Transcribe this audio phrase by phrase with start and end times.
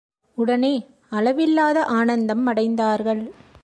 [0.37, 0.85] உடனே,
[1.09, 3.31] அளவில்லாத ஆனந்தம் அடைந்தார்கள்.